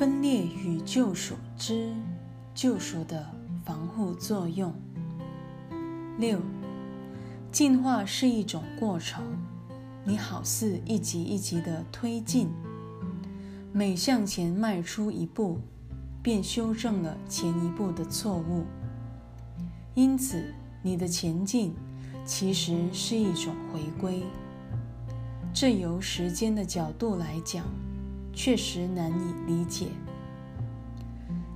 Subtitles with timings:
[0.00, 1.92] 分裂与救赎之
[2.54, 3.30] 救赎的
[3.66, 4.72] 防护作用。
[6.16, 6.40] 六，
[7.52, 9.22] 进化是一种过程，
[10.02, 12.48] 你好似一级一级的推进，
[13.74, 15.58] 每向前迈出一步，
[16.22, 18.64] 便修正了前一步的错误。
[19.92, 20.42] 因此，
[20.82, 21.74] 你的前进
[22.24, 24.22] 其实是一种回归。
[25.52, 27.66] 这由时间的角度来讲，
[28.32, 29.88] 确实难以理解。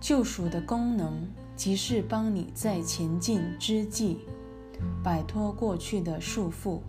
[0.00, 4.18] 救赎的功能，即是帮你在前进之际，
[5.02, 6.80] 摆脱过去的束缚。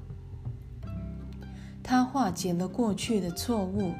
[1.83, 3.91] 它化解了过去的错误，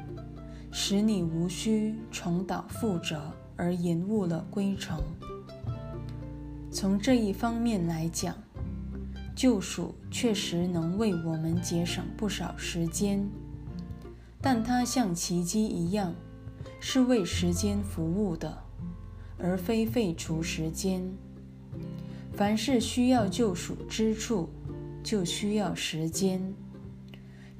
[0.70, 3.20] 使你无需重蹈覆辙
[3.56, 4.98] 而延误了归程。
[6.70, 8.34] 从这一方面来讲，
[9.36, 13.28] 救赎确实能为我们节省不少时间，
[14.42, 16.12] 但它像奇迹一样，
[16.80, 18.58] 是为时间服务的，
[19.38, 21.08] 而非废除时间。
[22.32, 24.48] 凡是需要救赎之处，
[25.02, 26.52] 就需要时间。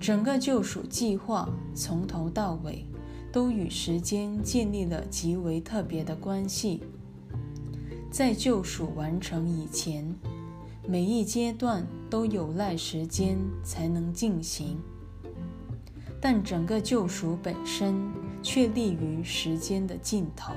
[0.00, 2.84] 整个救赎计划从头到尾
[3.30, 6.82] 都与时间建立了极为特别的关系。
[8.10, 10.12] 在救赎完成以前，
[10.88, 14.78] 每一阶段都有赖时间才能进行，
[16.24, 18.00] 但整个救赎本身
[18.44, 20.54] 却立于时间的尽头。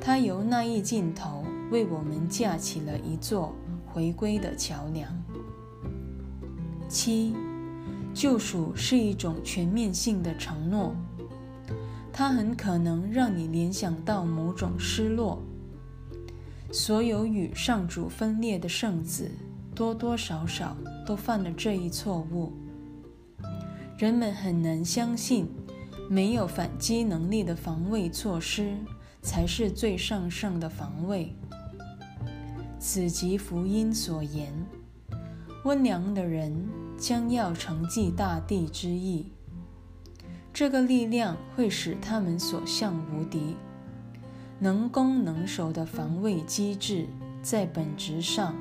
[0.00, 3.54] 它由那一尽头为我们架起了一座
[3.86, 5.08] 回归的桥梁。
[6.88, 7.36] 七，
[8.12, 10.92] 救赎是一种全面性的承诺，
[12.12, 15.40] 它很可能让你联想到某种失落。
[16.72, 19.30] 所有与上主分裂的圣子，
[19.72, 22.52] 多多少少都犯了这一错误。
[23.98, 25.48] 人们很难相信，
[26.10, 28.76] 没有反击能力的防卫措施
[29.22, 31.34] 才是最上上的防卫。
[32.78, 34.52] 此即福音所言：
[35.64, 39.32] 温良的人将要承继大地之意。
[40.52, 43.56] 这个力量会使他们所向无敌。
[44.58, 47.06] 能攻能守的防卫机制，
[47.40, 48.54] 在本质上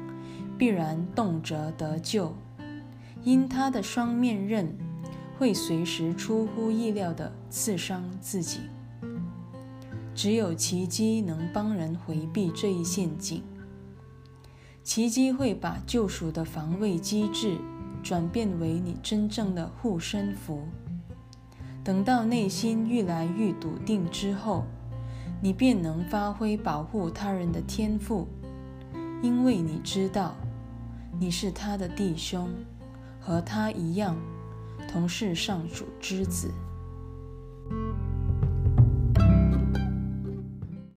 [0.57, 2.33] 必然动辄得救，
[3.21, 4.73] 因他的双面刃
[5.37, 8.61] 会随时出乎意料地刺伤自己。
[10.13, 13.43] 只有奇迹能帮人回避这一陷阱。
[14.83, 17.57] 奇迹会把救赎的防卫机制
[18.01, 20.63] 转变为你真正的护身符。
[21.83, 24.65] 等到内心愈来愈笃定之后。
[25.41, 28.27] 你便能发挥保护他人的天赋，
[29.21, 30.33] 因为你知道
[31.19, 32.49] 你是他的弟兄，
[33.19, 34.15] 和他一样，
[34.91, 36.51] 同是上主之子。